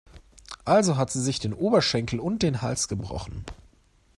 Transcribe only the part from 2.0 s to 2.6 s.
und